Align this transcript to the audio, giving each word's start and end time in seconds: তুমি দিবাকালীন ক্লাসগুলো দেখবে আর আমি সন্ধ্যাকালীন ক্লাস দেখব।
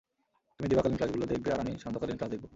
তুমি 0.59 0.67
দিবাকালীন 0.69 0.97
ক্লাসগুলো 0.97 1.25
দেখবে 1.25 1.49
আর 1.53 1.59
আমি 1.59 1.73
সন্ধ্যাকালীন 1.83 2.17
ক্লাস 2.17 2.31
দেখব। 2.33 2.45